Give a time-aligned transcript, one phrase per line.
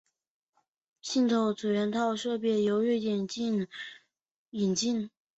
[1.01, 3.67] 系统全套设备由瑞士
[4.49, 5.11] 引进。